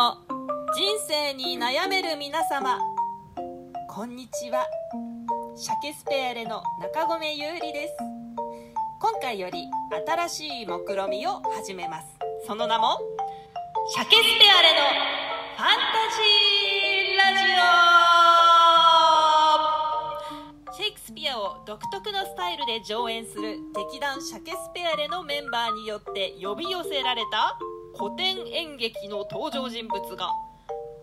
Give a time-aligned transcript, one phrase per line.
[0.00, 0.16] も
[0.74, 2.78] 人生に悩める皆様。
[3.86, 4.64] こんにちは。
[5.54, 7.94] シャケスペアレの中込優里です。
[8.98, 9.68] 今回より
[10.06, 12.06] 新しい目論みを始めます。
[12.46, 12.96] その名も
[13.92, 14.78] シャケスペアレの
[15.58, 17.44] ファンタジーラジ
[20.72, 20.72] オ。
[20.72, 27.58] シェイクスピアを独特のスタイルで上演する劇団シャケスペアレのメンバーによって呼び寄せられた
[28.00, 30.30] 古典演劇の登場人物が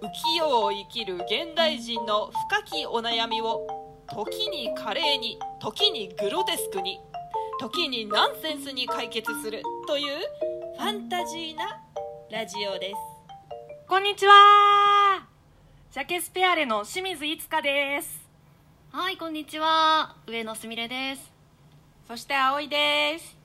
[0.02, 3.68] 浮世を生きる現代人の深きお悩みを
[4.08, 7.00] 時に華麗に時にグロテスクに
[7.60, 10.06] 時にナンセンスに解決するという
[10.80, 11.80] ファンタジーな
[12.32, 12.96] ラジオです
[13.88, 14.34] こんにちは
[15.92, 18.28] シャケスペアレの清水いつかです
[18.92, 20.16] はい、こんにちは。
[20.26, 21.32] 上野すみれです。
[22.08, 23.37] そして葵です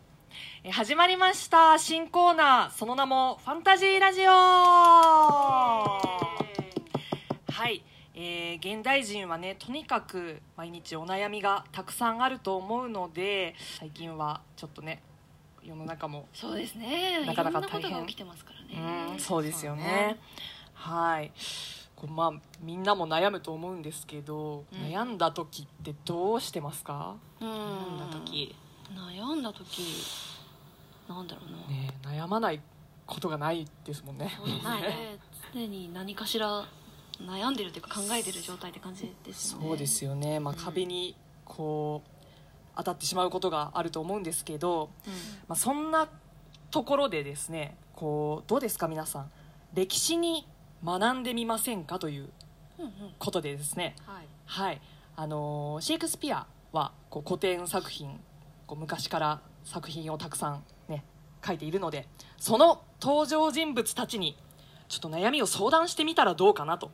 [0.65, 1.77] え始まりました。
[1.77, 2.71] 新コーナー。
[2.71, 4.30] その名もファンタジーラジオ。
[4.30, 5.99] は
[7.68, 7.82] い、
[8.15, 15.02] えー現代人はねとにかく毎日お悩みがたくさんあると思うので最近はちょっとね
[15.65, 17.27] 世の中もそうですね。
[17.27, 17.90] なかなか大変。
[17.90, 19.10] が起きてますからね。
[19.15, 20.16] うんそうですよね。
[20.74, 21.33] はい。
[21.96, 24.79] こうまあみんなも悩むと思うんですけど、うん。
[24.79, 27.49] 悩んだ時ってどうしてますか、うん。
[27.49, 28.55] 悩んだ時。
[28.95, 29.83] 悩んだ時
[31.09, 31.57] なんだろうな。
[31.69, 32.61] ねえ悩まない
[33.07, 35.19] ことがないですもんねそうですね。
[35.55, 36.65] 常に何かしら
[37.21, 39.67] 悩んでるというか考えてる状態って感じですよね。
[39.69, 41.15] そうですよね、まあ、うん壁に
[41.45, 42.09] こう
[42.77, 44.89] 当たってしまうことがあると思うんですけど、
[45.47, 46.09] まあ、そんな
[46.71, 49.30] ところでですねこうどうですか皆さん
[49.75, 50.47] 歴史に
[50.85, 52.30] 学んでみませんかという
[52.79, 52.87] うん。
[52.87, 53.13] うんうん。
[53.19, 54.27] ことでですねはい。
[54.47, 54.80] はい
[55.17, 58.19] あのーシェイクスピアはこう古典作品
[58.67, 61.05] こう昔から作品をたくさんね
[61.45, 62.07] 書いているので
[62.38, 64.37] その登場人物たちに
[64.88, 66.91] ちょっと悩みを相談してみたらどうかなと、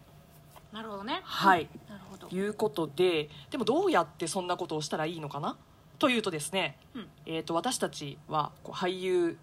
[0.72, 1.20] なるほどね。
[1.24, 2.28] はい、なるほど。
[2.28, 5.56] いうことででもどうやってそんなことをしたらいいのかな？
[5.98, 7.08] というとですね、うん。
[7.26, 9.36] えー、と私たちはこう俳優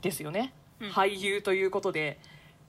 [0.00, 0.90] ですよね、うん。
[0.90, 2.18] 俳優ということで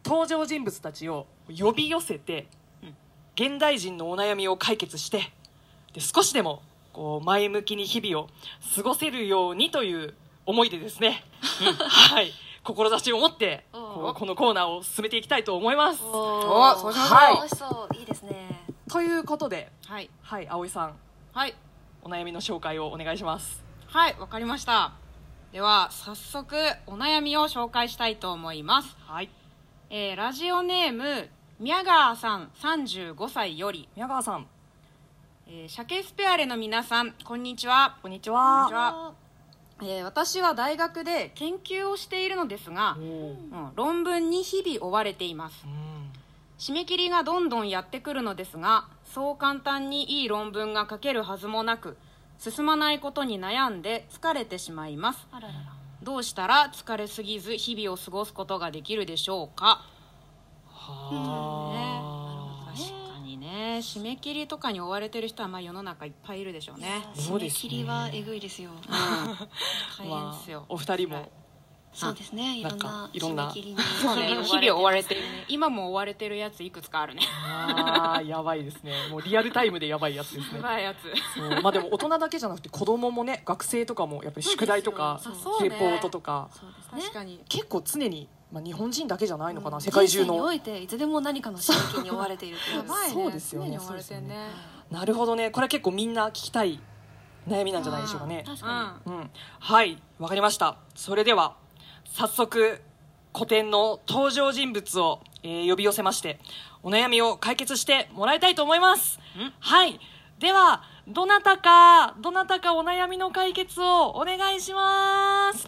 [0.06, 2.48] 登場人物たちを呼び寄せて、
[2.84, 2.96] うん。
[3.36, 5.34] 現代人のお悩みを解決して
[5.94, 6.62] で少しでも
[6.94, 8.30] こう前向きに日々を
[8.76, 10.14] 過ごせるようにという
[10.46, 11.24] 思いでですね、
[11.62, 12.32] う んはい。
[12.64, 16.02] 志を持ってこのコーナーを進めていきたいと思います。
[16.02, 17.12] おそうしましい。
[17.36, 17.96] 楽しそう。
[17.98, 18.64] いいですね。
[18.90, 20.10] ということで、はい。
[20.22, 20.96] はい、葵さん。
[21.34, 21.56] はい。
[22.04, 23.64] お悩みの紹介をお願いします。
[23.88, 24.94] はいわかりました。
[25.52, 26.56] では早速
[26.88, 29.30] お悩みを紹介したいと思います、はい。
[29.90, 31.30] えーラジオネーム
[31.60, 34.48] 宮川さん35歳より、宮川さん
[35.48, 39.14] えーシャケスペアレの皆さんこんにちは、こんにちは。
[39.82, 45.66] えー私は大学で研究をしているのですがうん論文に日々追われています。
[45.66, 46.12] うん。
[46.58, 51.98] 締め切りがどんどんやってくるのですがそう簡単にいい論文が書けるはずもなく
[52.38, 55.28] 進まないことに悩んで疲れてしまいます。
[56.04, 59.82] どうしたら疲れすぎず日々を過ごすことができるでしょうか？
[60.70, 60.90] はあ。
[60.90, 61.22] 確か
[61.70, 62.13] にね
[63.84, 67.06] 締め切りとかに追われてる人はまあ世の中いっぱいいるでしょうね。
[67.16, 68.72] 締め切りはえぐいですよ。
[70.00, 71.32] 大変ですよ、まあお二人も。
[71.94, 72.58] そうですね。
[72.58, 73.78] いろんな締め切りに。
[74.44, 75.16] 日々追われて
[75.48, 77.22] 今も追われてるやついくつかあるね。
[77.46, 78.94] あーやばいですね。
[79.12, 80.58] もうリアルタイムでやばいやつですね。
[80.58, 81.02] やばいやつ。
[81.36, 81.62] そう。
[81.62, 85.22] まあでも大人だけじゃなくて子供もね学生とかもやっぱり宿題とか
[85.62, 86.50] レポートとか。
[86.52, 87.02] そうですね。
[87.02, 87.44] 確かに。
[87.48, 89.82] 結構常に、まあ、日本人だけじゃないのかな、うん。
[89.82, 92.84] 世界中人生にのおいていつでも何かの刺激に追われているという。
[92.84, 94.28] ねそうですよね。
[94.28, 94.48] ね
[94.92, 95.50] なるほどね。
[95.50, 96.80] これは結構みんな聞きたい
[97.50, 98.44] 悩みなんじゃないでしょうかね。
[98.46, 99.14] 確かうん。
[99.14, 100.78] うん、はいわかりました。
[100.94, 101.56] それでは
[102.06, 102.80] 早速
[103.34, 106.40] 古典の登場人物を、えー呼び寄せまして
[106.84, 109.20] お悩みを解決してもらいたいと思います。
[109.60, 110.00] はい。
[110.38, 115.68] ではどなたかどなたかお悩みの解決をお願いします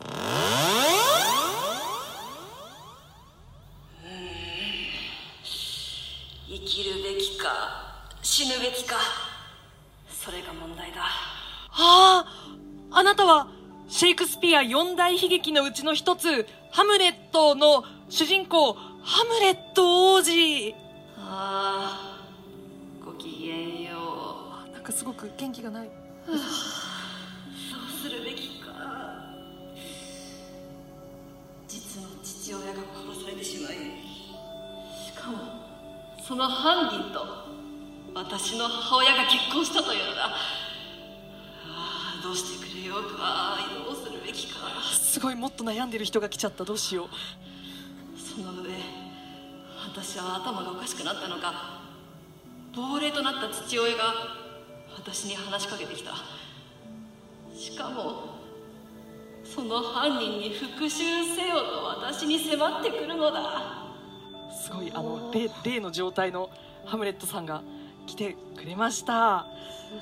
[6.55, 7.49] 生きるべきか
[8.21, 8.95] 死ぬべきか。
[10.09, 11.01] それが問題だ。
[11.01, 12.25] ああ
[12.91, 13.47] あなたは
[13.89, 20.73] シェイクスピア四大悲劇のうちの一つハムレットの主人公ハムレット王子。
[21.17, 22.25] ああ
[23.05, 24.37] ごきげんよ
[24.69, 24.71] う。
[24.71, 25.89] なんかすごく元気がない。
[26.25, 26.37] そう
[28.01, 28.69] するべきか。
[31.67, 32.81] 実の父親が
[33.11, 35.64] 殺されてしまいしかも
[36.27, 37.23] その犯人と
[38.15, 40.25] 私の母親が結婚したというのだ。
[40.25, 43.59] ああどうしてくれようか。
[43.85, 44.57] どうするべきか。
[44.91, 46.63] すごいもっと悩んでる人が来ちゃった。
[46.63, 47.09] どうしよう。
[48.19, 48.71] その上
[49.93, 51.81] 私は頭がおかしくなったのか。
[52.75, 54.03] 亡霊となった父親が
[54.97, 56.13] 私に話しかけてきた。
[57.55, 58.39] しかも
[59.43, 63.74] その犯人に復讐せよと私に迫ってくるのだ
[64.65, 66.49] すごいあの例例の状態の
[66.85, 67.61] ハムレットさんが
[68.07, 69.45] 来てくれました。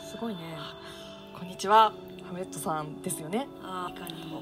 [0.09, 0.39] すごいね。
[1.37, 1.91] こんにちは。
[2.25, 3.45] ハムレットさんですよね。
[3.61, 4.41] ああいかにも。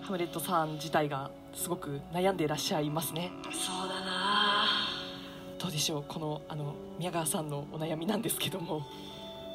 [0.00, 3.32] ハムレットさん自体がすごく悩んでいらっしゃいますね。
[3.50, 4.66] そうだな。
[5.58, 8.86] どうでしょうこのあの宮川さんのお悩みなんですけども。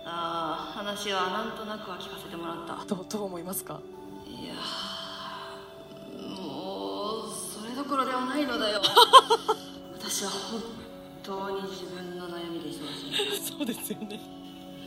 [0.05, 2.83] ああ話はなんとなくは聞かせてもらった。
[2.93, 3.79] どうどう思いますか？
[4.27, 8.81] いやーもうそれどころではないのだよ
[10.09, 10.61] 私は本
[11.23, 12.77] 当に自分の悩みで忙し
[13.09, 14.19] い、 そうですよね。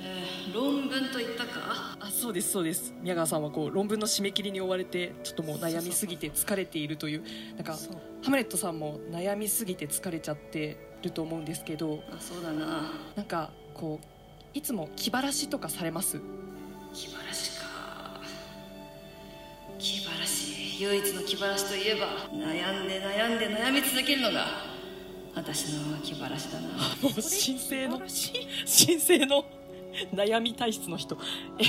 [0.03, 1.97] えー論文といったか？
[2.01, 2.95] あそうですそうです。
[3.03, 7.25] 宮川さんはこう論文の締め切りに追われてちょっともう悩みすぎて疲れているという
[7.57, 7.77] なんか
[8.23, 12.91] ハムレットさんも悩みすぎて疲れちゃってると思うんですけどあそうだな。
[13.15, 16.19] なんかこういつも気晴らしとかされます？
[16.95, 17.67] 気晴らしか。
[19.79, 24.70] 気晴らし唯一の気晴らしといえば悩んで悩んで悩み続けるのが
[25.43, 26.69] 私の気晴らしだな。
[26.69, 27.23] もう神
[27.59, 28.11] 聖の神
[29.01, 29.45] 聖の
[30.15, 31.17] 悩み体質の人。
[31.59, 31.65] え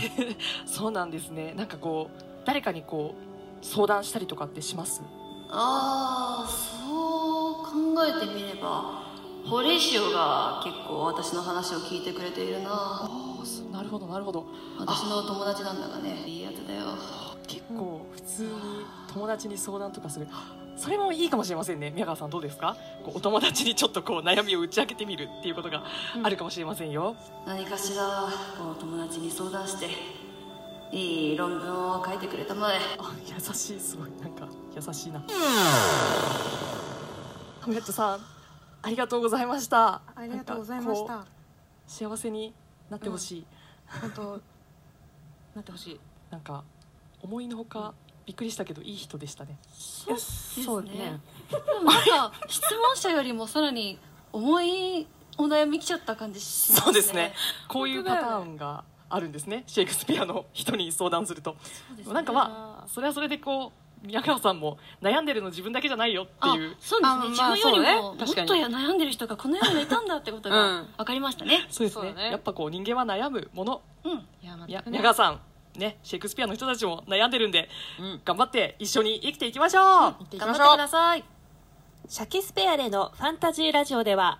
[0.65, 1.53] そうなんですね。
[1.55, 5.01] なんかこう誰かにこう相談したりとかってします？
[5.49, 9.03] ああそう考えてみれば
[9.45, 12.69] 堀潮が結構私の話を聞いてくれているな。
[12.71, 14.45] ああなるほどなるほど。
[14.79, 16.81] 私の友達なんだがねいいやつだよ。
[17.47, 18.49] 結構普通に
[19.13, 20.27] 友達に相談とかする
[20.81, 21.91] それもいいかもしれませんね。
[21.91, 22.75] 宮川さんどうですか？
[23.05, 25.83] こうお友達にちょっとこう悩みを打ち明けてみるっていうことが
[26.23, 29.89] あるかもしれませんよ、何かしらこう友達に相談して
[30.91, 32.79] いい論文を書いてくれたまえ。
[32.97, 34.09] あ優しいすごい。
[34.21, 35.19] なんか優しいな。
[37.59, 38.19] ハムレットさん
[38.81, 40.01] ありがとうございました。
[40.15, 41.17] ありがとうございました。
[41.17, 41.25] う
[41.85, 42.55] 幸せに
[42.89, 43.45] なってほしい、
[44.01, 44.41] 本当
[45.53, 45.99] なってほしい。
[46.31, 46.63] なんか
[47.21, 47.93] 思いのほか
[48.25, 49.57] びっくりしたけどいい人でしたね。
[49.73, 51.19] そうですそうね。
[51.49, 53.97] でもなんか質問者よりもさらに
[54.31, 55.07] 重い
[55.37, 56.83] お悩み来ちゃった感じしますね。
[56.85, 57.33] そうですね。
[57.67, 59.63] こういうパターンがあるんですね。
[59.67, 61.55] シェイクスピアの人に相談すると。
[61.87, 62.13] そうですね。
[62.13, 63.73] なんかまあそれはそれでこ
[64.03, 66.75] う宮川さんも悩んでるの自分だけじゃないよってあいう。
[66.79, 67.09] そうですね。
[67.09, 72.13] あまあ自分よりももっとや悩んでる人がこの世にいたんだってことうがん分かりましたねそうですね。
[72.13, 75.39] ねやっぱこう人間は悩むものうんいや宮川さん
[75.75, 77.69] ねシェイクスピアの人たちも悩んでるんで
[77.99, 78.21] うん。
[78.23, 81.23] 頑張って一緒に生きていきましょう、行っていき頑張ってください。
[82.07, 84.39] シャケスペアレのファンタジーラジオでは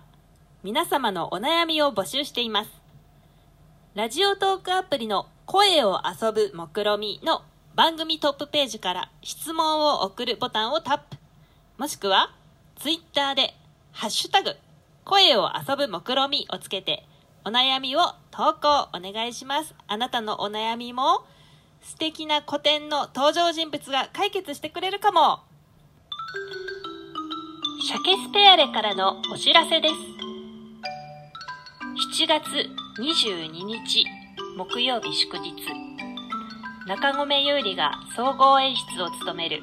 [0.62, 2.70] 皆様のお悩みを募集しています。
[3.94, 7.42] ラジオトークアプリの声を遊ぶ目論みの
[7.74, 11.16] 番組トップページから質問を送るボタンをタップ。
[11.78, 12.30] もしくは
[12.76, 13.54] ツイッターで
[13.92, 14.54] ハッシュタグ
[15.04, 17.04] 声を遊ぶ目論みをつけて
[17.44, 18.00] お悩みを
[18.30, 19.74] 投稿お願いします。
[19.88, 21.24] あなたのお悩みも
[21.82, 25.40] 素敵な古典の登場人物が解決してくれるかも。
[27.84, 29.94] シャケスペアレからのお知らせです。
[32.14, 32.44] 7月
[33.00, 34.06] 22日
[34.56, 35.52] 木曜日祝日、
[36.86, 39.62] 中込優里が総合演出を務める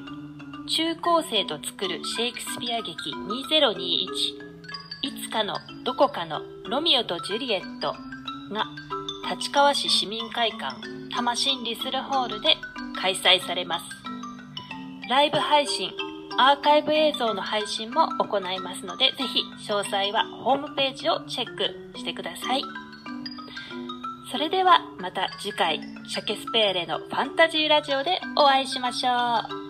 [0.67, 4.48] 中高生と作るシェイクスピア劇2021
[5.01, 7.93] いつかのどこかのロミオとジュリエット
[8.51, 8.65] が
[9.29, 10.75] 立川市市民会館
[11.09, 12.57] 多摩真理するホールで
[12.99, 13.85] 開催されます。
[15.09, 15.91] ライブ配信
[16.37, 22.63] アーカイブ映像の配信も行いますので、ぜひ詳細はホームページをチェックしてください。
[24.31, 29.68] それではまた次回、シャケスペーレのファンタジーラジオでお会いしましょう。